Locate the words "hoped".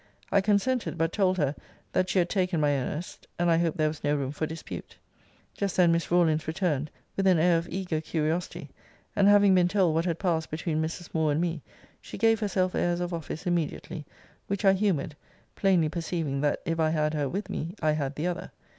3.59-3.77